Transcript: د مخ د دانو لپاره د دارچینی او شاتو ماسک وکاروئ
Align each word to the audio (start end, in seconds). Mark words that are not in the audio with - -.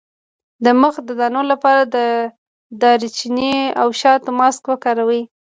د 0.63 0.65
مخ 0.81 0.95
د 1.07 1.09
دانو 1.19 1.41
لپاره 1.51 1.83
د 1.95 1.97
دارچینی 2.81 3.55
او 3.81 3.87
شاتو 4.01 4.29
ماسک 4.39 4.63
وکاروئ 4.69 5.21